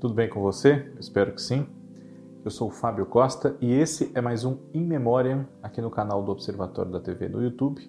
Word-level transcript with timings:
Tudo 0.00 0.14
bem 0.14 0.30
com 0.30 0.40
você? 0.40 0.90
Espero 0.98 1.30
que 1.34 1.42
sim. 1.42 1.66
Eu 2.42 2.50
sou 2.50 2.68
o 2.68 2.70
Fábio 2.70 3.04
Costa 3.04 3.54
e 3.60 3.70
esse 3.70 4.10
é 4.14 4.20
mais 4.22 4.46
um 4.46 4.56
In 4.72 4.86
Memoriam 4.86 5.46
aqui 5.62 5.82
no 5.82 5.90
canal 5.90 6.22
do 6.22 6.32
Observatório 6.32 6.90
da 6.90 6.98
TV 6.98 7.28
no 7.28 7.42
YouTube, 7.42 7.82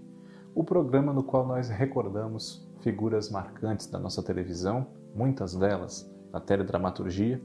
o 0.54 0.62
programa 0.62 1.14
no 1.14 1.24
qual 1.24 1.48
nós 1.48 1.70
recordamos 1.70 2.70
figuras 2.82 3.30
marcantes 3.30 3.88
da 3.88 3.98
nossa 3.98 4.22
televisão, 4.22 4.88
muitas 5.16 5.56
delas 5.56 6.14
da 6.34 6.42
teledramaturgia, 6.42 7.42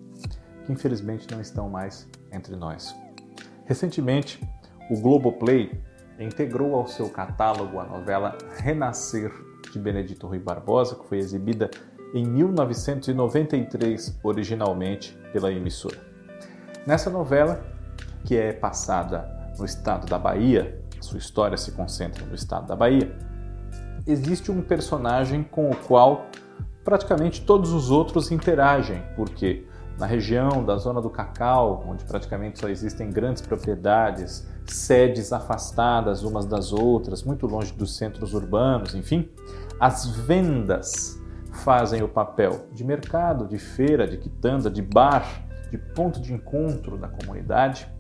que 0.65 0.73
infelizmente 0.73 1.31
não 1.31 1.41
estão 1.41 1.71
mais 1.71 2.09
entre 2.33 2.57
nós. 2.57 2.93
Recentemente, 3.67 4.45
o 4.91 5.01
Globoplay 5.01 5.81
integrou 6.19 6.75
ao 6.75 6.89
seu 6.89 7.09
catálogo 7.09 7.79
a 7.79 7.85
novela 7.85 8.37
Renascer 8.57 9.31
de 9.73 9.79
Benedito 9.79 10.27
Rui 10.27 10.41
Barbosa, 10.41 10.97
que 10.97 11.07
foi 11.07 11.19
exibida 11.19 11.71
em 12.17 12.25
1993, 12.25 14.19
originalmente 14.23 15.19
pela 15.33 15.53
emissora. 15.53 15.99
Nessa 16.87 17.11
novela, 17.11 17.63
que 18.25 18.37
é 18.37 18.53
passada 18.53 19.53
no 19.59 19.65
estado 19.65 20.07
da 20.07 20.19
Bahia, 20.19 20.83
sua 21.01 21.19
história 21.19 21.57
se 21.57 21.73
concentra 21.73 22.25
no 22.25 22.35
estado 22.35 22.67
da 22.67 22.75
Bahia, 22.75 23.15
existe 24.07 24.51
um 24.51 24.63
personagem 24.63 25.43
com 25.43 25.71
o 25.71 25.77
qual 25.77 26.27
praticamente 26.83 27.43
todos 27.43 27.73
os 27.73 27.91
outros 27.91 28.31
interagem, 28.31 29.03
porque 29.15 29.67
na 29.99 30.07
região 30.07 30.65
da 30.65 30.77
zona 30.77 31.01
do 31.03 31.11
cacau, 31.11 31.85
onde 31.87 32.05
praticamente 32.05 32.61
só 32.61 32.69
existem 32.69 33.11
grandes 33.11 33.43
propriedades, 33.43 34.47
sedes 34.65 35.33
afastadas 35.33 36.23
umas 36.23 36.47
das 36.47 36.73
outras, 36.73 37.23
muito 37.23 37.47
longe 37.47 37.73
dos 37.73 37.97
centros 37.97 38.33
urbanos, 38.33 38.95
enfim, 38.95 39.29
as 39.81 40.07
vendas 40.07 41.21
fazem 41.57 42.03
o 42.03 42.09
papel 42.09 42.67
de 42.73 42.85
mercado, 42.85 43.47
de 43.47 43.59
feira, 43.59 44.07
de 44.07 44.17
quitanda, 44.17 44.71
de 44.71 44.83
bar, 44.83 45.45
de 45.71 45.79
ponto 45.79 46.21
de 46.21 46.33
encontro 46.33 46.97
da 46.97 47.09
comunidade. 47.09 47.91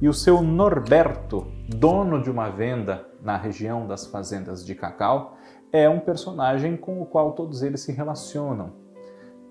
E 0.00 0.08
o 0.08 0.12
seu 0.12 0.42
Norberto, 0.42 1.46
dono 1.68 2.22
de 2.22 2.30
uma 2.30 2.50
venda 2.50 3.06
na 3.22 3.36
região 3.36 3.86
das 3.86 4.06
fazendas 4.06 4.64
de 4.64 4.74
cacau, 4.74 5.36
é 5.72 5.88
um 5.88 6.00
personagem 6.00 6.76
com 6.76 7.00
o 7.00 7.06
qual 7.06 7.32
todos 7.32 7.62
eles 7.62 7.80
se 7.80 7.92
relacionam, 7.92 8.72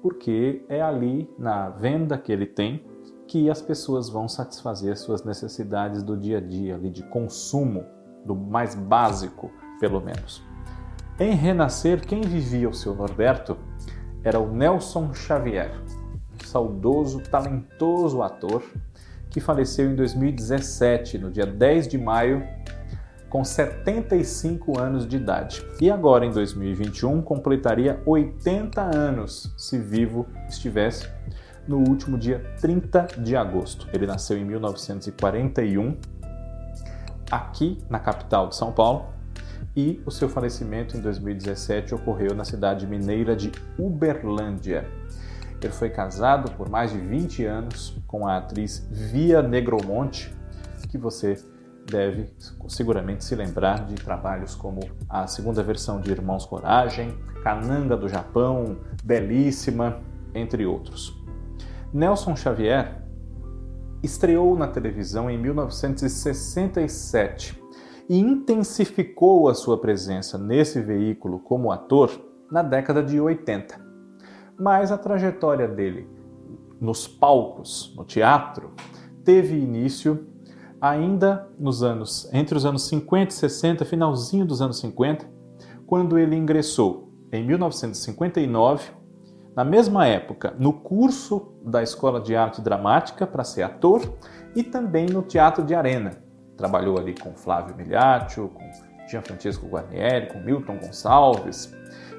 porque 0.01 0.63
é 0.69 0.81
ali 0.81 1.29
na 1.37 1.69
venda 1.69 2.17
que 2.17 2.31
ele 2.31 2.45
tem 2.45 2.85
que 3.27 3.49
as 3.49 3.61
pessoas 3.61 4.09
vão 4.09 4.27
satisfazer 4.27 4.97
suas 4.97 5.23
necessidades 5.23 6.03
do 6.03 6.15
dia 6.15 6.37
a 6.37 6.41
dia, 6.41 6.75
ali 6.75 6.89
de 6.89 7.03
consumo, 7.03 7.83
do 8.25 8.35
mais 8.35 8.75
básico, 8.75 9.51
pelo 9.79 9.99
menos. 9.99 10.43
Em 11.19 11.35
Renascer, 11.35 12.01
quem 12.01 12.21
vivia 12.21 12.67
o 12.67 12.73
seu 12.73 12.95
Norberto 12.95 13.55
era 14.23 14.39
o 14.39 14.51
Nelson 14.51 15.13
Xavier, 15.13 15.71
um 15.79 16.43
saudoso, 16.43 17.19
talentoso 17.21 18.23
ator 18.23 18.63
que 19.29 19.39
faleceu 19.39 19.91
em 19.91 19.95
2017, 19.95 21.19
no 21.19 21.29
dia 21.29 21.45
10 21.45 21.87
de 21.87 21.99
maio, 21.99 22.43
com 23.29 23.43
75 23.43 24.79
anos 24.79 25.07
de 25.07 25.17
idade. 25.17 25.63
E 25.79 25.91
agora, 25.91 26.25
em 26.25 26.31
2021, 26.31 27.21
completaria 27.21 28.01
80 28.07 28.81
anos, 28.81 29.53
se 29.55 29.77
vivo 29.77 30.25
estivesse, 30.49 31.07
no 31.67 31.77
último 31.77 32.17
dia 32.17 32.43
30 32.59 33.07
de 33.19 33.35
agosto. 33.35 33.87
Ele 33.93 34.07
nasceu 34.07 34.37
em 34.37 34.45
1941, 34.45 35.95
aqui 37.29 37.79
na 37.87 37.99
capital 37.99 38.49
de 38.49 38.55
São 38.55 38.71
Paulo, 38.71 39.12
e 39.75 39.99
o 40.05 40.11
seu 40.11 40.29
falecimento 40.29 40.95
em 40.95 41.01
2017 41.01 41.95
ocorreu 41.95 42.35
na 42.35 42.43
cidade 42.43 42.85
mineira 42.85 43.35
de 43.35 43.51
Uberlândia. 43.77 44.87
Ele 45.61 45.73
foi 45.73 45.89
casado 45.89 46.51
por 46.51 46.69
mais 46.69 46.91
de 46.91 46.99
20 46.99 47.45
anos 47.45 47.97
com 48.05 48.27
a 48.27 48.37
atriz 48.37 48.87
Via 48.91 49.41
Negromonte, 49.41 50.31
que 50.89 50.97
você 50.97 51.41
deve 51.89 52.29
seguramente 52.67 53.23
se 53.23 53.33
lembrar 53.35 53.85
de 53.85 53.95
trabalhos 53.95 54.53
como 54.55 54.81
a 55.09 55.25
segunda 55.27 55.63
versão 55.63 55.99
de 55.99 56.11
Irmãos 56.11 56.45
Coragem, 56.45 57.17
Cananga 57.41 57.97
do 57.97 58.07
Japão, 58.07 58.77
Belíssima, 59.03 59.99
entre 60.33 60.65
outros. 60.65 61.21
Nelson 61.93 62.35
Xavier 62.35 63.01
estreou 64.01 64.57
na 64.57 64.67
televisão 64.67 65.29
em 65.29 65.37
1967 65.37 67.62
e 68.09 68.17
intensificou 68.17 69.47
a 69.47 69.53
sua 69.53 69.77
presença 69.77 70.37
nesse 70.37 70.81
veículo 70.81 71.39
como 71.39 71.71
ator 71.71 72.11
na 72.51 72.61
década 72.61 73.01
de 73.01 73.19
80. 73.19 73.79
Mas 74.59 74.91
a 74.91 74.97
trajetória 74.97 75.67
dele 75.67 76.07
nos 76.79 77.07
palcos, 77.07 77.93
no 77.95 78.03
teatro, 78.03 78.71
teve 79.23 79.57
início 79.57 80.27
ainda 80.81 81.47
nos 81.57 81.81
anos 81.81 82.29
entre 82.33 82.57
os 82.57 82.65
anos 82.65 82.83
50 82.87 83.31
e 83.31 83.33
60, 83.33 83.85
finalzinho 83.85 84.45
dos 84.45 84.61
anos 84.61 84.79
50, 84.79 85.25
quando 85.87 86.17
ele 86.17 86.35
ingressou 86.35 87.13
em 87.31 87.45
1959, 87.45 88.91
na 89.55 89.63
mesma 89.63 90.05
época, 90.07 90.53
no 90.59 90.73
curso 90.73 91.53
da 91.63 91.81
Escola 91.81 92.19
de 92.19 92.35
Arte 92.35 92.61
Dramática 92.61 93.25
para 93.25 93.43
ser 93.43 93.63
ator 93.63 94.01
e 94.55 94.63
também 94.63 95.05
no 95.05 95.21
Teatro 95.21 95.63
de 95.63 95.73
Arena, 95.73 96.22
Trabalhou 96.57 96.97
ali 96.97 97.13
com 97.13 97.33
Flávio 97.33 97.75
Miliaccio, 97.75 98.49
com 98.49 98.69
Gianfrancesco 99.07 99.67
Guarnieri, 99.67 100.27
com 100.27 100.39
Milton 100.39 100.77
Gonçalves 100.77 101.73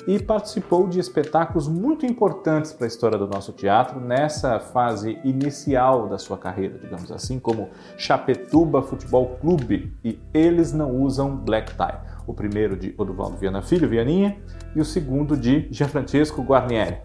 e 0.07 0.23
participou 0.23 0.87
de 0.87 0.99
espetáculos 0.99 1.67
muito 1.67 2.05
importantes 2.05 2.73
para 2.73 2.87
a 2.87 2.89
história 2.89 3.17
do 3.17 3.27
nosso 3.27 3.53
teatro 3.53 3.99
nessa 4.01 4.61
fase 4.61 5.19
inicial 5.25 6.09
da 6.09 6.19
sua 6.19 6.37
carreira, 6.37 6.79
digamos 6.79 7.11
assim, 7.11 7.39
como 7.39 7.71
Chapetuba 7.97 8.83
Futebol 8.83 9.37
Clube 9.41 9.97
e 10.05 10.19
Eles 10.33 10.73
Não 10.73 11.01
Usam 11.01 11.37
Black 11.37 11.75
Tie. 11.75 11.99
O 12.27 12.35
primeiro 12.35 12.77
de 12.77 12.95
Oduvaldo 12.99 13.37
Viana 13.37 13.63
Filho, 13.63 13.89
Vianinha, 13.89 14.37
e 14.75 14.81
o 14.81 14.85
segundo 14.85 15.37
de 15.37 15.69
Gianfrancesco 15.71 16.43
Guarnieri. 16.43 16.99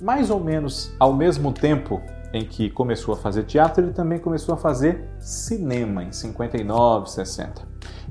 Mais 0.00 0.30
ou 0.30 0.38
menos 0.38 0.94
ao 0.98 1.12
mesmo 1.12 1.52
tempo 1.52 2.00
em 2.32 2.44
que 2.44 2.68
começou 2.70 3.14
a 3.14 3.16
fazer 3.16 3.44
teatro, 3.44 3.84
ele 3.84 3.92
também 3.92 4.18
começou 4.18 4.54
a 4.54 4.58
fazer 4.58 5.08
cinema 5.18 6.04
em 6.04 6.12
59, 6.12 7.10
60. 7.10 7.62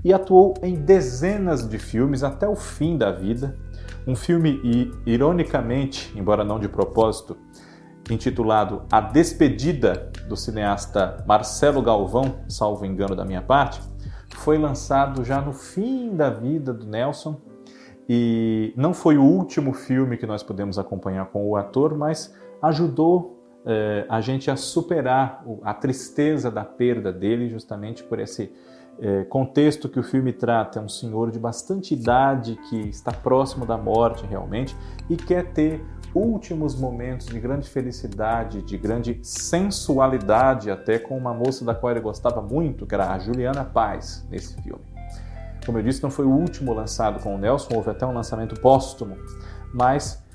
E 0.04 0.14
atuou 0.14 0.54
em 0.64 0.76
dezenas 0.76 1.68
de 1.68 1.78
filmes 1.78 2.24
até 2.24 2.48
o 2.48 2.56
fim 2.56 2.98
da 2.98 3.12
vida. 3.12 3.56
Um 4.06 4.16
filme, 4.16 4.62
ironicamente, 5.06 6.12
embora 6.16 6.44
não 6.44 6.60
de 6.60 6.68
propósito, 6.70 7.38
intitulado 8.10 8.84
A 8.92 9.02
Despedida 9.02 10.12
do 10.28 10.36
cineasta 10.36 11.24
Marcelo 11.28 11.82
Galvão, 11.82 12.40
salvo 12.48 12.86
engano 12.86 13.16
da 13.16 13.26
minha 13.26 13.42
parte, 13.42 13.82
foi 14.36 14.58
lançado 14.58 15.26
já 15.26 15.42
no 15.42 15.52
fim 15.52 16.16
da 16.16 16.30
vida 16.30 16.74
do 16.74 16.86
Nelson 16.86 17.42
e 18.08 18.74
não 18.78 18.94
foi 18.94 19.18
o 19.18 19.24
último 19.24 19.74
filme 19.74 20.16
que 20.16 20.26
nós 20.26 20.42
podemos 20.42 20.80
acompanhar 20.80 21.26
com 21.26 21.46
o 21.50 21.58
ator, 21.58 21.98
mas 21.98 22.34
ajudou 22.62 23.37
eh, 23.68 24.06
a 24.08 24.22
gente 24.22 24.50
a 24.50 24.56
superar 24.56 25.44
a 25.62 25.74
tristeza 25.74 26.50
da 26.50 26.64
perda 26.64 27.12
dele, 27.12 27.50
justamente 27.50 28.02
por 28.02 28.18
esse 28.18 28.50
eh, 28.98 29.26
contexto 29.26 29.90
que 29.90 30.00
o 30.00 30.04
filme 30.04 30.32
trata. 30.32 30.80
É 30.80 30.82
um 30.82 30.88
senhor 30.88 31.32
de 31.32 31.38
bastante 31.38 31.94
idade 31.94 32.58
que 32.70 32.80
está 32.88 33.12
próximo 33.12 33.66
da 33.66 33.78
morte 33.78 34.26
realmente 34.26 34.74
e 35.10 35.18
quer 35.18 35.52
ter 35.52 35.84
últimos 36.16 36.80
momentos 36.80 37.28
de 37.28 37.40
grande 37.40 37.69
felicidade, 37.69 38.62
de 38.62 38.78
grande 38.78 39.19
sensualidade, 39.22 40.72
até 40.72 40.98
com 40.98 41.18
uma 41.18 41.34
moça 41.34 41.66
da 41.66 41.75
qual 41.75 41.92
ele 41.92 42.00
gostava 42.00 42.42
muito, 42.42 42.86
que 42.86 42.96
era 42.96 43.12
a 43.12 43.20
Juliana 43.20 43.66
Paz, 43.66 44.25
nesse 44.31 44.60
filme. 44.62 44.81
Como 45.66 45.78
eu 45.78 45.84
disse, 45.84 46.02
não 46.02 46.10
foi 46.10 46.25
o 46.25 46.31
último 46.31 46.74
lançado 46.74 47.22
com 47.22 47.36
o 47.36 47.38
Nelson, 47.38 47.75
houve 47.75 47.90
até 47.90 48.06
um 48.06 48.13
lançamento 48.13 48.60
póstumo, 48.62 49.18
mas 49.74 50.25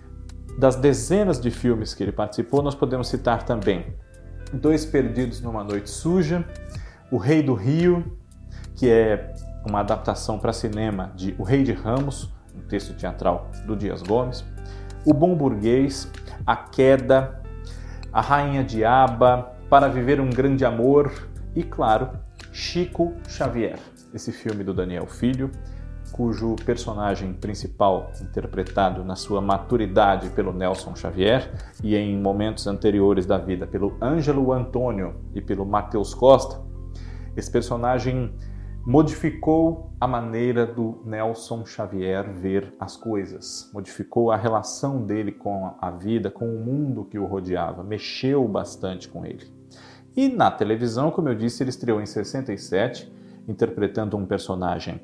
das 0.58 0.76
dezenas 0.76 1.40
de 1.40 1.50
filmes 1.50 1.94
que 1.94 2.02
ele 2.02 2.12
participou, 2.12 2.62
nós 2.62 2.74
podemos 2.74 3.08
citar 3.08 3.42
também 3.42 3.94
Dois 4.52 4.84
Perdidos 4.84 5.40
numa 5.40 5.64
Noite 5.64 5.90
Suja, 5.90 6.44
O 7.10 7.16
Rei 7.16 7.42
do 7.42 7.54
Rio, 7.54 8.18
que 8.74 8.90
é 8.90 9.34
uma 9.66 9.80
adaptação 9.80 10.38
para 10.38 10.52
cinema 10.52 11.12
de 11.14 11.34
O 11.38 11.42
Rei 11.42 11.62
de 11.62 11.72
Ramos, 11.72 12.32
um 12.54 12.60
texto 12.68 12.94
teatral 12.94 13.50
do 13.66 13.74
Dias 13.74 14.02
Gomes, 14.02 14.44
O 15.04 15.14
Bom 15.14 15.34
Burguês, 15.34 16.10
A 16.46 16.56
Queda, 16.56 17.40
A 18.12 18.20
Rainha 18.20 18.62
de 18.62 18.84
Aba, 18.84 19.52
Para 19.70 19.88
Viver 19.88 20.20
um 20.20 20.28
Grande 20.28 20.64
Amor 20.64 21.12
e, 21.54 21.62
claro, 21.62 22.10
Chico 22.52 23.14
Xavier, 23.26 23.78
esse 24.12 24.32
filme 24.32 24.62
do 24.62 24.74
Daniel 24.74 25.06
Filho, 25.06 25.50
cujo 26.12 26.54
personagem 26.64 27.32
principal, 27.32 28.12
interpretado 28.20 29.02
na 29.02 29.16
sua 29.16 29.40
maturidade 29.40 30.28
pelo 30.30 30.52
Nelson 30.52 30.94
Xavier 30.94 31.50
e 31.82 31.96
em 31.96 32.16
momentos 32.20 32.66
anteriores 32.66 33.24
da 33.26 33.38
vida 33.38 33.66
pelo 33.66 33.96
Ângelo 34.00 34.52
Antônio 34.52 35.16
e 35.34 35.40
pelo 35.40 35.64
Matheus 35.64 36.14
Costa, 36.14 36.60
esse 37.34 37.50
personagem 37.50 38.34
modificou 38.84 39.92
a 40.00 40.06
maneira 40.06 40.66
do 40.66 41.00
Nelson 41.04 41.64
Xavier 41.64 42.30
ver 42.32 42.74
as 42.78 42.96
coisas, 42.96 43.70
modificou 43.72 44.30
a 44.30 44.36
relação 44.36 45.04
dele 45.04 45.32
com 45.32 45.74
a 45.80 45.90
vida, 45.90 46.30
com 46.30 46.46
o 46.46 46.60
mundo 46.60 47.04
que 47.04 47.18
o 47.18 47.24
rodeava, 47.24 47.82
mexeu 47.82 48.46
bastante 48.46 49.08
com 49.08 49.24
ele. 49.24 49.46
E 50.14 50.28
na 50.28 50.50
televisão, 50.50 51.10
como 51.10 51.28
eu 51.28 51.34
disse, 51.34 51.62
ele 51.62 51.70
estreou 51.70 52.00
em 52.00 52.06
67, 52.06 53.10
interpretando 53.48 54.16
um 54.16 54.26
personagem 54.26 55.00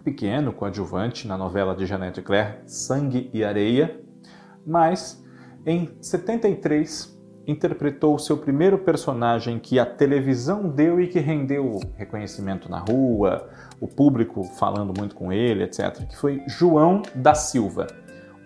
pequeno, 0.00 0.52
coadjuvante, 0.52 1.26
na 1.26 1.36
novela 1.36 1.74
de 1.74 1.86
Jeanette 1.86 2.22
Claire, 2.22 2.58
Sangue 2.66 3.30
e 3.32 3.44
Areia, 3.44 4.00
mas 4.66 5.24
em 5.64 5.90
73 6.00 7.18
interpretou 7.46 8.18
seu 8.18 8.36
primeiro 8.36 8.78
personagem 8.78 9.58
que 9.58 9.78
a 9.78 9.86
televisão 9.86 10.68
deu 10.68 11.00
e 11.00 11.08
que 11.08 11.18
rendeu 11.18 11.80
reconhecimento 11.96 12.70
na 12.70 12.78
rua, 12.78 13.48
o 13.80 13.88
público 13.88 14.44
falando 14.44 14.92
muito 14.96 15.14
com 15.14 15.32
ele, 15.32 15.64
etc., 15.64 16.06
que 16.06 16.16
foi 16.16 16.42
João 16.46 17.02
da 17.14 17.34
Silva, 17.34 17.86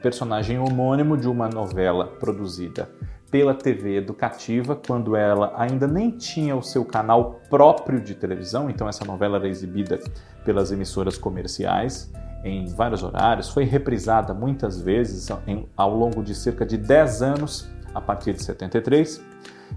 personagem 0.02 0.58
homônimo 0.58 1.16
de 1.16 1.28
uma 1.28 1.48
novela 1.48 2.06
produzida 2.06 2.88
pela 3.34 3.52
TV 3.52 3.96
Educativa, 3.96 4.76
quando 4.76 5.16
ela 5.16 5.52
ainda 5.56 5.88
nem 5.88 6.08
tinha 6.12 6.54
o 6.54 6.62
seu 6.62 6.84
canal 6.84 7.40
próprio 7.50 8.00
de 8.00 8.14
televisão, 8.14 8.70
então 8.70 8.88
essa 8.88 9.04
novela 9.04 9.38
era 9.38 9.48
exibida 9.48 9.98
pelas 10.44 10.70
emissoras 10.70 11.18
comerciais 11.18 12.12
em 12.44 12.66
vários 12.66 13.02
horários, 13.02 13.48
foi 13.48 13.64
reprisada 13.64 14.32
muitas 14.32 14.80
vezes 14.80 15.28
ao 15.76 15.92
longo 15.92 16.22
de 16.22 16.32
cerca 16.32 16.64
de 16.64 16.76
10 16.76 17.22
anos 17.22 17.68
a 17.92 18.00
partir 18.00 18.34
de 18.34 18.44
73. 18.44 19.20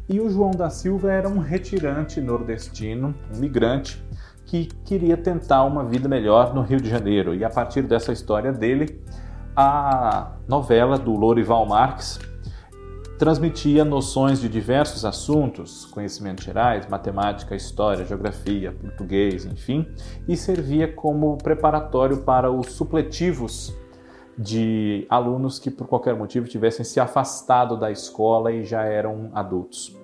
E 0.08 0.20
o 0.20 0.30
João 0.30 0.52
da 0.52 0.70
Silva 0.70 1.12
era 1.12 1.28
um 1.28 1.40
retirante 1.40 2.22
nordestino, 2.22 3.16
um 3.34 3.40
migrante, 3.40 4.06
que 4.46 4.68
queria 4.86 5.18
tentar 5.18 5.64
uma 5.64 5.84
vida 5.84 6.08
melhor 6.08 6.54
no 6.54 6.62
Rio 6.62 6.80
de 6.80 6.92
Janeiro. 6.92 7.34
E 7.34 7.44
a 7.44 7.50
partir 7.50 7.82
dessa 7.82 8.14
história 8.14 8.54
dele, 8.54 9.02
a 9.56 10.34
novela 10.48 10.96
do 11.00 11.14
Lorival 11.14 11.66
Marques 11.66 12.20
transmitia 13.18 13.84
noções 13.84 14.40
de 14.40 14.48
diversos 14.48 15.04
assuntos, 15.04 15.86
conhecimentos 15.86 16.46
gerais, 16.46 16.88
matemática, 16.88 17.56
história, 17.56 18.06
geografia, 18.06 18.72
português, 18.72 19.46
enfim, 19.46 19.88
e 20.28 20.38
servia 20.38 20.92
como 20.92 21.38
preparatório 21.38 22.18
para 22.18 22.52
os 22.52 22.68
supletivos 22.74 23.76
de 24.38 25.08
alunos 25.10 25.58
que 25.58 25.72
por 25.72 25.88
qualquer 25.88 26.16
motivo 26.16 26.48
tivessem 26.48 26.86
se 26.86 27.00
afastado 27.00 27.76
da 27.76 27.90
escola 27.90 28.52
e 28.52 28.64
já 28.64 28.84
eram 28.84 29.32
adultos. 29.34 29.98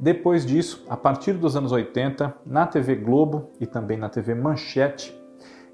Depois 0.00 0.46
disso, 0.46 0.84
a 0.88 0.96
partir 0.96 1.34
dos 1.34 1.54
anos 1.54 1.72
80, 1.72 2.34
na 2.46 2.66
TV 2.66 2.96
Globo 2.96 3.50
e 3.60 3.66
também 3.66 3.98
na 3.98 4.08
TV 4.08 4.34
Manchete, 4.34 5.14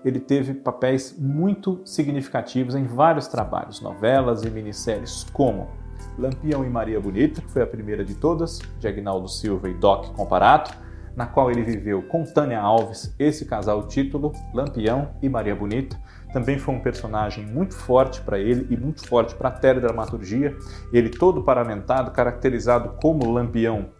ele 0.05 0.19
teve 0.19 0.53
papéis 0.53 1.17
muito 1.17 1.81
significativos 1.85 2.75
em 2.75 2.85
vários 2.85 3.29
trabalhos, 3.29 3.81
novelas 3.81 4.45
e 4.45 4.51
minisséries, 4.51 5.25
como 5.33 5.69
Lampião 6.19 6.65
e 6.65 6.69
Maria 6.69 7.01
Bonita, 7.01 7.41
que 7.41 7.51
foi 7.51 7.63
a 7.63 7.67
primeira 7.67 8.05
de 8.05 8.15
todas, 8.15 8.61
de 8.79 8.89
Agnaldo 8.89 9.29
Silva 9.29 9.69
e 9.69 9.75
Doc 9.75 10.07
Comparato, 10.15 10.77
na 11.15 11.27
qual 11.27 11.51
ele 11.51 11.63
viveu 11.63 12.03
com 12.03 12.25
Tânia 12.25 12.61
Alves, 12.61 13.15
esse 13.19 13.45
casal 13.45 13.87
título, 13.87 14.33
Lampião 14.53 15.11
e 15.23 15.29
Maria 15.29 15.55
Bonita. 15.55 15.97
Também 16.33 16.59
foi 16.59 16.75
um 16.75 16.81
personagem 16.81 17.47
muito 17.47 17.75
forte 17.75 18.21
para 18.21 18.39
ele 18.39 18.67
e 18.71 18.77
muito 18.77 19.07
forte 19.07 19.35
para 19.35 19.49
a 19.49 19.53
teledramaturgia. 19.53 20.57
Ele 20.93 21.09
todo 21.09 21.43
paramentado, 21.43 22.11
caracterizado 22.11 22.97
como 23.01 23.31
Lampião, 23.31 23.91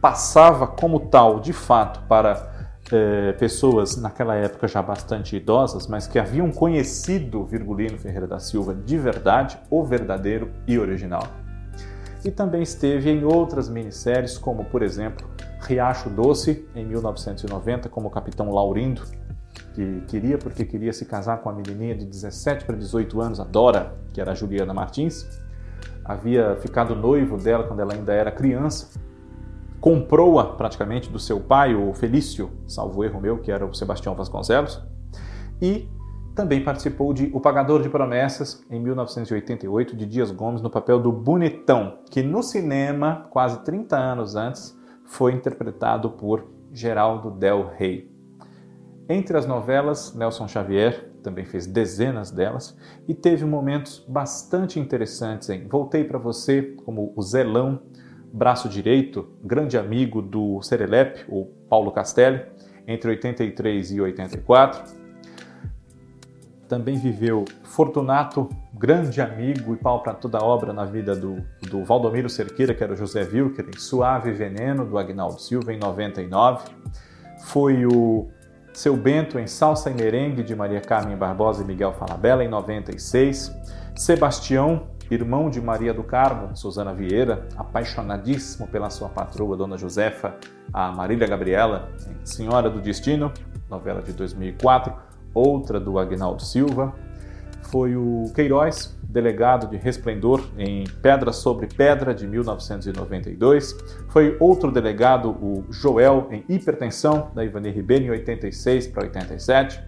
passava 0.00 0.66
como 0.66 1.00
tal, 1.00 1.40
de 1.40 1.52
fato, 1.52 2.00
para 2.08 2.72
é, 2.92 3.32
pessoas 3.32 3.96
naquela 3.96 4.34
época 4.34 4.68
já 4.68 4.80
bastante 4.80 5.36
idosas, 5.36 5.86
mas 5.86 6.06
que 6.06 6.18
haviam 6.18 6.50
conhecido 6.50 7.44
Virgulino 7.44 7.98
Ferreira 7.98 8.26
da 8.26 8.38
Silva 8.38 8.74
de 8.74 8.96
verdade, 8.96 9.58
o 9.70 9.84
verdadeiro 9.84 10.50
e 10.66 10.78
original. 10.78 11.45
E 12.26 12.30
também 12.32 12.60
esteve 12.60 13.08
em 13.08 13.24
outras 13.24 13.68
minisséries, 13.68 14.36
como 14.36 14.64
por 14.64 14.82
exemplo 14.82 15.28
Riacho 15.60 16.10
Doce, 16.10 16.68
em 16.74 16.84
1990, 16.84 17.88
como 17.88 18.10
Capitão 18.10 18.50
Laurindo, 18.50 19.00
que 19.72 20.00
queria 20.08 20.36
porque 20.36 20.64
queria 20.64 20.92
se 20.92 21.04
casar 21.04 21.40
com 21.40 21.48
a 21.48 21.52
menininha 21.52 21.94
de 21.94 22.04
17 22.04 22.64
para 22.64 22.74
18 22.74 23.20
anos, 23.20 23.38
a 23.38 23.44
Dora, 23.44 23.94
que 24.12 24.20
era 24.20 24.32
a 24.32 24.34
Juliana 24.34 24.74
Martins. 24.74 25.40
Havia 26.04 26.56
ficado 26.56 26.96
noivo 26.96 27.36
dela 27.36 27.62
quando 27.62 27.78
ela 27.78 27.94
ainda 27.94 28.12
era 28.12 28.32
criança. 28.32 29.00
Comprou-a 29.80 30.46
praticamente 30.46 31.08
do 31.08 31.20
seu 31.20 31.38
pai, 31.38 31.76
o 31.76 31.94
Felício, 31.94 32.50
salvo 32.66 33.04
erro 33.04 33.20
meu, 33.20 33.38
que 33.38 33.52
era 33.52 33.64
o 33.64 33.72
Sebastião 33.72 34.16
Vasconcelos. 34.16 34.82
E 35.62 35.88
também 36.36 36.62
participou 36.62 37.14
de 37.14 37.30
O 37.32 37.40
Pagador 37.40 37.82
de 37.82 37.88
Promessas, 37.88 38.62
em 38.70 38.78
1988, 38.78 39.96
de 39.96 40.04
Dias 40.04 40.30
Gomes, 40.30 40.60
no 40.60 40.68
papel 40.68 41.00
do 41.00 41.10
Bonitão, 41.10 42.00
que 42.10 42.22
no 42.22 42.42
cinema, 42.42 43.26
quase 43.30 43.64
30 43.64 43.96
anos 43.96 44.36
antes, 44.36 44.78
foi 45.06 45.32
interpretado 45.32 46.10
por 46.10 46.46
Geraldo 46.70 47.30
Del 47.30 47.70
Rey. 47.74 48.14
Entre 49.08 49.36
as 49.36 49.46
novelas, 49.46 50.14
Nelson 50.14 50.46
Xavier 50.46 51.10
também 51.22 51.46
fez 51.46 51.66
dezenas 51.66 52.30
delas 52.30 52.76
e 53.08 53.14
teve 53.14 53.46
momentos 53.46 54.04
bastante 54.06 54.78
interessantes 54.78 55.48
em 55.48 55.66
Voltei 55.66 56.04
para 56.04 56.18
Você, 56.18 56.74
como 56.84 57.14
o 57.16 57.22
Zelão, 57.22 57.80
braço 58.30 58.68
direito, 58.68 59.26
grande 59.42 59.78
amigo 59.78 60.20
do 60.20 60.60
Serelepe, 60.60 61.24
o 61.28 61.46
Paulo 61.70 61.90
Castelli, 61.92 62.44
entre 62.86 63.10
83 63.10 63.92
e 63.92 64.00
84 64.02 65.05
também 66.68 66.96
viveu 66.96 67.44
Fortunato, 67.62 68.48
grande 68.74 69.20
amigo 69.20 69.74
e 69.74 69.76
pau 69.76 70.02
para 70.02 70.14
toda 70.14 70.42
obra 70.42 70.72
na 70.72 70.84
vida 70.84 71.14
do, 71.14 71.42
do 71.62 71.84
Valdomiro 71.84 72.28
Cerqueira, 72.28 72.74
que 72.74 72.82
era 72.82 72.92
o 72.92 72.96
José 72.96 73.22
Wilker, 73.22 73.66
em 73.74 73.78
Suave 73.78 74.32
Veneno, 74.32 74.84
do 74.84 74.98
Agnaldo 74.98 75.40
Silva, 75.40 75.72
em 75.72 75.78
99. 75.78 76.68
Foi 77.44 77.86
o 77.86 78.28
Seu 78.72 78.96
Bento 78.96 79.38
em 79.38 79.46
Salsa 79.46 79.90
e 79.90 79.94
Merengue, 79.94 80.42
de 80.42 80.54
Maria 80.54 80.80
Carmen 80.80 81.16
Barbosa 81.16 81.62
e 81.62 81.66
Miguel 81.66 81.92
Falabella, 81.92 82.44
em 82.44 82.48
96. 82.48 83.54
Sebastião, 83.94 84.88
irmão 85.10 85.48
de 85.48 85.60
Maria 85.60 85.94
do 85.94 86.02
Carmo, 86.02 86.54
Susana 86.56 86.92
Vieira, 86.92 87.48
apaixonadíssimo 87.56 88.66
pela 88.66 88.90
sua 88.90 89.08
patroa, 89.08 89.56
Dona 89.56 89.78
Josefa, 89.78 90.34
a 90.72 90.90
Marília 90.90 91.26
Gabriela, 91.26 91.88
em 92.10 92.26
Senhora 92.26 92.68
do 92.68 92.80
Destino, 92.80 93.32
novela 93.70 94.02
de 94.02 94.12
2004 94.12 95.05
outra 95.38 95.78
do 95.78 95.98
Agnaldo 95.98 96.42
Silva. 96.42 96.94
Foi 97.62 97.96
o 97.96 98.30
Queiroz, 98.34 98.96
delegado 99.02 99.68
de 99.68 99.76
Resplendor 99.76 100.40
em 100.56 100.84
Pedra 101.02 101.32
sobre 101.32 101.66
Pedra, 101.66 102.14
de 102.14 102.26
1992. 102.26 103.76
Foi 104.08 104.36
outro 104.38 104.70
delegado, 104.70 105.30
o 105.30 105.64
Joel, 105.70 106.28
em 106.30 106.44
Hipertensão, 106.48 107.30
da 107.34 107.44
Ivani 107.44 107.70
Ribeiro, 107.70 108.04
em 108.04 108.10
86 108.10 108.86
para 108.88 109.04
87. 109.04 109.82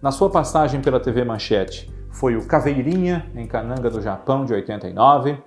Na 0.00 0.10
sua 0.10 0.30
passagem 0.30 0.80
pela 0.80 0.98
TV 0.98 1.24
Manchete, 1.24 1.92
foi 2.10 2.36
o 2.36 2.46
Caveirinha, 2.46 3.30
em 3.34 3.46
Cananga 3.46 3.90
do 3.90 4.00
Japão, 4.00 4.44
de 4.44 4.54
89. 4.54 5.38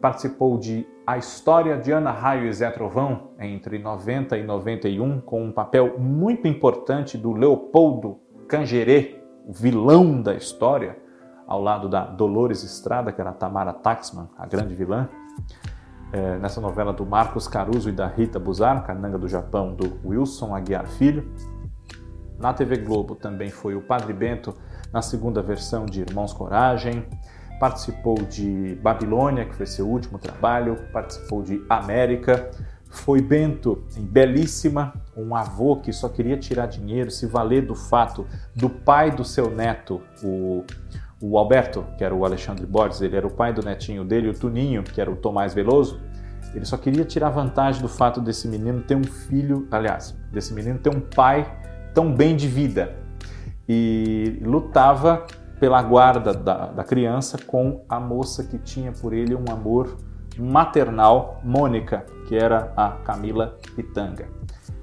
Participou 0.00 0.58
de 0.58 0.86
A 1.06 1.16
História 1.16 1.78
de 1.78 1.92
Ana 1.92 2.10
Raio 2.10 2.48
e 2.48 2.52
Zé 2.52 2.70
Trovão, 2.70 3.30
entre 3.38 3.78
90 3.78 4.36
e 4.36 4.42
91, 4.42 5.20
com 5.20 5.44
um 5.44 5.52
papel 5.52 5.98
muito 5.98 6.48
importante 6.48 7.16
do 7.16 7.32
Leopoldo 7.32 8.23
Cangerê, 8.44 9.20
o 9.46 9.52
vilão 9.52 10.22
da 10.22 10.34
história, 10.34 10.98
ao 11.46 11.60
lado 11.60 11.88
da 11.88 12.06
Dolores 12.06 12.62
Estrada, 12.62 13.12
que 13.12 13.20
era 13.20 13.30
a 13.30 13.34
Tamara 13.34 13.72
Taxman, 13.72 14.28
a 14.38 14.46
grande 14.46 14.74
vilã, 14.74 15.08
é, 16.12 16.38
nessa 16.38 16.60
novela 16.60 16.92
do 16.92 17.04
Marcos 17.04 17.48
Caruso 17.48 17.88
e 17.88 17.92
da 17.92 18.06
Rita 18.06 18.38
Buzar, 18.38 18.84
Cananga 18.86 19.18
do 19.18 19.28
Japão, 19.28 19.74
do 19.74 19.98
Wilson 20.04 20.54
Aguiar 20.54 20.86
Filho. 20.86 21.28
Na 22.38 22.52
TV 22.52 22.78
Globo 22.78 23.14
também 23.14 23.50
foi 23.50 23.74
o 23.74 23.82
Padre 23.82 24.12
Bento 24.12 24.54
na 24.92 25.02
segunda 25.02 25.42
versão 25.42 25.86
de 25.86 26.02
Irmãos 26.02 26.32
Coragem, 26.32 27.04
participou 27.58 28.14
de 28.14 28.78
Babilônia, 28.82 29.44
que 29.44 29.54
foi 29.54 29.66
seu 29.66 29.88
último 29.88 30.18
trabalho, 30.18 30.78
participou 30.92 31.42
de 31.42 31.64
América, 31.68 32.50
foi 32.94 33.20
Bento, 33.20 33.84
em 33.96 34.02
Belíssima, 34.02 34.94
um 35.16 35.34
avô 35.34 35.76
que 35.76 35.92
só 35.92 36.08
queria 36.08 36.36
tirar 36.36 36.66
dinheiro, 36.66 37.10
se 37.10 37.26
valer 37.26 37.66
do 37.66 37.74
fato 37.74 38.26
do 38.54 38.70
pai 38.70 39.10
do 39.10 39.24
seu 39.24 39.50
neto, 39.50 40.00
o, 40.22 40.64
o 41.20 41.36
Alberto, 41.36 41.84
que 41.98 42.04
era 42.04 42.14
o 42.14 42.24
Alexandre 42.24 42.66
Borges, 42.66 43.00
ele 43.00 43.16
era 43.16 43.26
o 43.26 43.30
pai 43.30 43.52
do 43.52 43.62
netinho 43.62 44.04
dele, 44.04 44.28
o 44.28 44.34
Tuninho, 44.34 44.82
que 44.82 45.00
era 45.00 45.10
o 45.10 45.16
Tomás 45.16 45.52
Veloso. 45.52 46.00
Ele 46.54 46.64
só 46.64 46.76
queria 46.76 47.04
tirar 47.04 47.30
vantagem 47.30 47.82
do 47.82 47.88
fato 47.88 48.20
desse 48.20 48.46
menino 48.46 48.80
ter 48.82 48.94
um 48.94 49.04
filho, 49.04 49.66
aliás, 49.70 50.16
desse 50.32 50.54
menino 50.54 50.78
ter 50.78 50.94
um 50.94 51.00
pai 51.00 51.52
tão 51.92 52.14
bem 52.14 52.36
de 52.36 52.46
vida. 52.46 52.94
E 53.68 54.38
lutava 54.40 55.26
pela 55.58 55.82
guarda 55.82 56.32
da, 56.32 56.66
da 56.66 56.84
criança 56.84 57.38
com 57.44 57.84
a 57.88 57.98
moça 57.98 58.44
que 58.44 58.58
tinha 58.58 58.92
por 58.92 59.12
ele 59.12 59.34
um 59.34 59.44
amor 59.50 59.96
maternal, 60.38 61.40
Mônica, 61.44 62.04
que 62.26 62.36
era 62.36 62.72
a 62.76 62.90
Camila 63.04 63.58
Pitanga. 63.74 64.28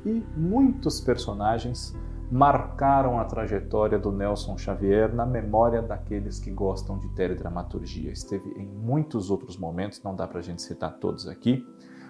e 0.05 0.23
muitos 0.35 0.99
personagens 0.99 1.95
marcaram 2.31 3.19
a 3.19 3.25
trajetória 3.25 3.99
do 3.99 4.11
Nelson 4.11 4.57
Xavier 4.57 5.13
na 5.13 5.25
memória 5.25 5.81
daqueles 5.81 6.39
que 6.39 6.49
gostam 6.49 6.97
de 6.97 7.09
teledramaturgia. 7.09 8.11
Esteve 8.11 8.49
em 8.57 8.65
muitos 8.65 9.29
outros 9.29 9.57
momentos, 9.57 10.01
não 10.01 10.15
dá 10.15 10.25
para 10.25 10.39
a 10.39 10.41
gente 10.41 10.61
citar 10.61 10.93
todos 10.93 11.27
aqui, 11.27 11.65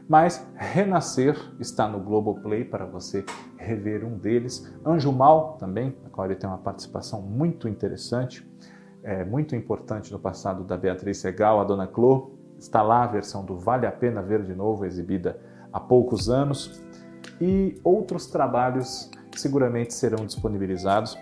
mas 0.07 0.47
Renascer 0.55 1.35
está 1.59 1.87
no 1.87 1.99
Globoplay 1.99 2.63
para 2.63 2.85
você 2.85 3.25
rever 3.57 4.05
um 4.05 4.17
deles. 4.17 4.71
Anjo 4.85 5.11
Mal 5.11 5.57
também, 5.57 5.95
na 6.03 6.09
qual 6.09 6.27
ele 6.27 6.35
tem 6.35 6.49
uma 6.49 6.59
participação 6.59 7.21
muito 7.21 7.67
interessante, 7.67 8.47
é, 9.03 9.25
muito 9.25 9.55
importante 9.55 10.11
no 10.11 10.19
passado 10.19 10.63
da 10.63 10.77
Beatriz 10.77 11.17
Segal, 11.17 11.59
a 11.59 11.63
Dona 11.63 11.87
Clô. 11.87 12.40
Está 12.61 12.83
lá 12.83 13.03
a 13.03 13.07
versão 13.07 13.43
do 13.43 13.57
Vale 13.57 13.87
a 13.87 13.91
Pena 13.91 14.21
Ver 14.21 14.43
de 14.43 14.53
Novo, 14.53 14.85
exibida 14.85 15.35
há 15.73 15.79
poucos 15.79 16.29
anos. 16.29 16.79
E 17.41 17.81
outros 17.83 18.27
trabalhos 18.27 19.09
seguramente 19.35 19.95
serão 19.95 20.27
disponibilizados. 20.27 21.17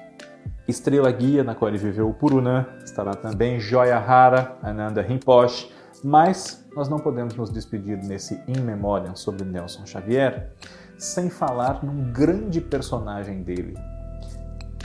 Estrela 0.67 1.09
Guia, 1.09 1.41
na 1.41 1.55
qual 1.55 1.69
ele 1.69 1.77
viveu 1.77 2.09
o 2.09 2.13
Purunã, 2.13 2.67
estará 2.83 3.13
também. 3.13 3.57
Joia 3.57 3.97
Rara, 3.97 4.57
Ananda 4.61 5.01
Rinpoche. 5.01 5.73
Mas 6.03 6.67
nós 6.75 6.89
não 6.89 6.99
podemos 6.99 7.33
nos 7.35 7.49
despedir 7.49 7.97
nesse 8.03 8.35
In 8.45 8.59
Memoriam 8.59 9.15
sobre 9.15 9.45
Nelson 9.45 9.85
Xavier 9.85 10.51
sem 10.97 11.29
falar 11.29 11.85
num 11.85 12.11
grande 12.11 12.59
personagem 12.59 13.43
dele, 13.43 13.75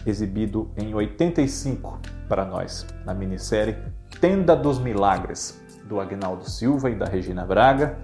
exibido 0.06 0.70
em 0.76 0.94
85 0.94 1.98
para 2.28 2.44
nós, 2.44 2.86
na 3.04 3.12
minissérie 3.12 3.76
Tenda 4.20 4.54
dos 4.54 4.78
Milagres, 4.78 5.63
do 5.84 6.00
Agnaldo 6.00 6.48
Silva 6.48 6.90
e 6.90 6.94
da 6.94 7.06
Regina 7.06 7.44
Braga, 7.44 7.98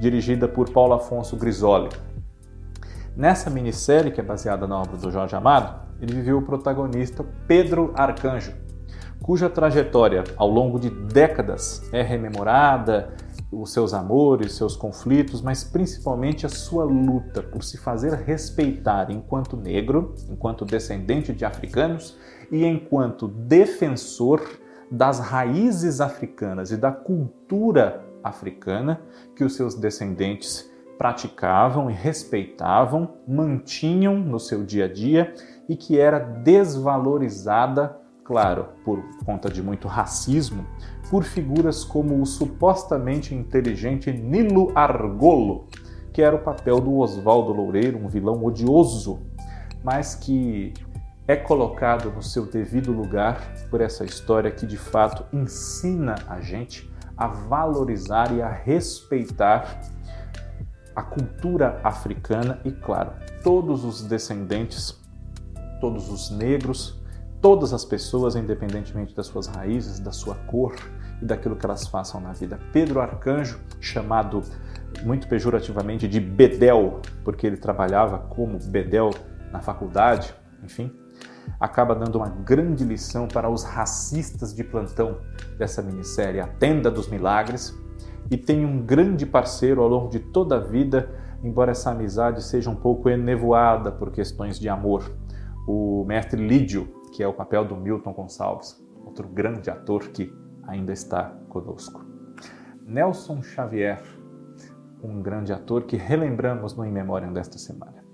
dirigida 0.00 0.48
por 0.48 0.70
Paulo 0.70 0.94
Afonso 0.94 1.36
Grisoli. 1.36 1.88
Nessa 3.16 3.48
minissérie, 3.48 4.12
que 4.12 4.20
é 4.20 4.24
baseada 4.24 4.66
na 4.66 4.80
obra 4.80 4.96
do 4.96 5.10
Jorge 5.10 5.34
Amado, 5.34 5.86
ele 6.00 6.14
viveu 6.14 6.38
o 6.38 6.42
protagonista 6.42 7.24
Pedro 7.46 7.92
Arcanjo, 7.94 8.52
cuja 9.22 9.48
trajetória 9.48 10.22
ao 10.36 10.48
longo 10.48 10.78
de 10.78 10.90
décadas 10.90 11.82
é 11.92 12.02
rememorada, 12.02 13.14
os 13.50 13.72
seus 13.72 13.94
amores, 13.94 14.52
seus 14.52 14.76
conflitos, 14.76 15.40
mas 15.40 15.64
principalmente 15.64 16.44
a 16.44 16.48
sua 16.48 16.84
luta 16.84 17.42
por 17.42 17.62
se 17.62 17.78
fazer 17.78 18.12
respeitar 18.12 19.10
enquanto 19.10 19.56
negro, 19.56 20.14
enquanto 20.28 20.64
descendente 20.64 21.32
de 21.32 21.44
africanos 21.44 22.16
e 22.50 22.64
enquanto 22.64 23.28
defensor 23.28 24.42
das 24.90 25.18
raízes 25.18 26.00
africanas 26.00 26.70
e 26.70 26.76
da 26.76 26.92
cultura 26.92 28.04
africana 28.22 29.00
que 29.34 29.44
os 29.44 29.54
seus 29.54 29.74
descendentes 29.74 30.70
praticavam 30.98 31.90
e 31.90 31.92
respeitavam, 31.92 33.16
mantinham 33.26 34.18
no 34.18 34.40
seu 34.40 34.64
dia 34.64 34.86
a 34.86 34.92
dia 34.92 35.34
e 35.68 35.76
que 35.76 35.98
era 35.98 36.18
desvalorizada, 36.18 37.98
claro, 38.24 38.68
por 38.84 39.02
conta 39.24 39.48
de 39.48 39.62
muito 39.62 39.88
racismo, 39.88 40.64
por 41.10 41.22
figuras 41.22 41.84
como 41.84 42.20
o 42.20 42.26
supostamente 42.26 43.34
inteligente 43.34 44.10
Nilo 44.10 44.72
Argolo, 44.74 45.66
que 46.12 46.22
era 46.22 46.34
o 46.34 46.42
papel 46.42 46.80
do 46.80 46.96
Oswaldo 46.96 47.52
Loureiro, 47.52 47.98
um 47.98 48.08
vilão 48.08 48.42
odioso, 48.44 49.20
mas 49.84 50.14
que 50.14 50.72
é 51.28 51.34
colocado 51.34 52.10
no 52.10 52.22
seu 52.22 52.46
devido 52.46 52.92
lugar 52.92 53.40
por 53.68 53.80
essa 53.80 54.04
história 54.04 54.50
que 54.50 54.66
de 54.66 54.76
fato 54.76 55.24
ensina 55.32 56.14
a 56.28 56.40
gente 56.40 56.90
a 57.16 57.26
valorizar 57.26 58.32
e 58.32 58.40
a 58.40 58.50
respeitar 58.50 59.80
a 60.94 61.02
cultura 61.02 61.80
africana 61.82 62.60
e, 62.64 62.70
claro, 62.70 63.12
todos 63.42 63.84
os 63.84 64.02
descendentes, 64.02 64.98
todos 65.80 66.10
os 66.10 66.30
negros, 66.30 67.02
todas 67.40 67.72
as 67.72 67.84
pessoas, 67.84 68.36
independentemente 68.36 69.14
das 69.14 69.26
suas 69.26 69.46
raízes, 69.46 69.98
da 69.98 70.12
sua 70.12 70.34
cor 70.46 70.74
e 71.20 71.24
daquilo 71.24 71.56
que 71.56 71.66
elas 71.66 71.86
façam 71.86 72.20
na 72.20 72.32
vida. 72.32 72.58
Pedro 72.72 73.00
Arcanjo, 73.00 73.60
chamado 73.80 74.42
muito 75.02 75.28
pejorativamente 75.28 76.06
de 76.08 76.20
Bedel, 76.20 77.00
porque 77.24 77.46
ele 77.46 77.56
trabalhava 77.56 78.18
como 78.18 78.58
Bedel 78.58 79.10
na 79.52 79.60
faculdade, 79.60 80.34
enfim, 80.62 80.90
acaba 81.60 81.94
dando 81.94 82.16
uma 82.16 82.28
grande 82.28 82.84
lição 82.84 83.26
para 83.28 83.48
os 83.48 83.62
racistas 83.64 84.54
de 84.54 84.62
plantão 84.64 85.18
dessa 85.58 85.82
minissérie 85.82 86.40
A 86.40 86.46
Tenda 86.46 86.90
dos 86.90 87.08
Milagres, 87.08 87.74
e 88.30 88.36
tem 88.36 88.64
um 88.64 88.82
grande 88.84 89.24
parceiro 89.24 89.80
ao 89.82 89.88
longo 89.88 90.08
de 90.08 90.18
toda 90.18 90.56
a 90.56 90.60
vida, 90.60 91.08
embora 91.42 91.70
essa 91.70 91.90
amizade 91.90 92.42
seja 92.42 92.68
um 92.68 92.74
pouco 92.74 93.08
enevoada 93.08 93.92
por 93.92 94.10
questões 94.10 94.58
de 94.58 94.68
amor. 94.68 95.10
O 95.66 96.04
mestre 96.04 96.46
Lídio, 96.46 96.88
que 97.12 97.22
é 97.22 97.28
o 97.28 97.32
papel 97.32 97.64
do 97.64 97.76
Milton 97.76 98.12
Gonçalves, 98.12 98.84
outro 99.04 99.28
grande 99.28 99.70
ator 99.70 100.08
que 100.08 100.32
ainda 100.66 100.92
está 100.92 101.36
conosco. 101.48 102.04
Nelson 102.84 103.42
Xavier, 103.42 104.02
um 105.02 105.22
grande 105.22 105.52
ator 105.52 105.84
que 105.84 105.96
relembramos 105.96 106.74
no 106.74 106.84
In 106.84 106.90
Memoriam 106.90 107.32
desta 107.32 107.58
semana. 107.58 108.04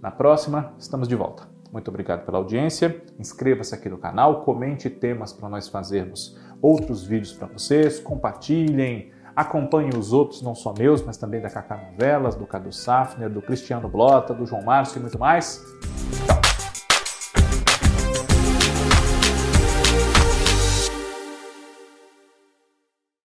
Na 0.00 0.10
próxima, 0.10 0.74
estamos 0.78 1.06
de 1.06 1.14
volta. 1.14 1.51
Muito 1.72 1.88
obrigado 1.88 2.24
pela 2.24 2.38
audiência. 2.38 3.02
Inscreva-se 3.18 3.74
aqui 3.74 3.88
no 3.88 3.98
canal, 3.98 4.42
comente 4.42 4.90
temas 4.90 5.32
para 5.32 5.48
nós 5.48 5.68
fazermos 5.68 6.38
outros 6.60 7.02
vídeos 7.02 7.32
para 7.32 7.48
vocês, 7.48 7.98
compartilhem, 7.98 9.10
Acompanhe 9.34 9.96
os 9.96 10.12
outros, 10.12 10.42
não 10.42 10.54
só 10.54 10.74
meus, 10.76 11.02
mas 11.02 11.16
também 11.16 11.40
da 11.40 11.48
Cacá 11.48 11.76
Novelas, 11.76 12.34
do 12.34 12.46
Cadu 12.46 12.70
Safner, 12.70 13.30
do 13.30 13.40
Cristiano 13.40 13.88
Blota, 13.88 14.34
do 14.34 14.44
João 14.44 14.62
Márcio 14.62 14.98
e 14.98 15.00
muito 15.00 15.18
mais. 15.18 15.64